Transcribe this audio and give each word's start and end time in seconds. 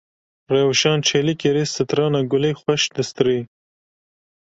Rewşan 0.51 0.99
Çelîkerê 1.07 1.63
strana 1.73 2.21
Gulê 2.31 2.51
xweş 2.59 2.83
distirê. 2.95 3.39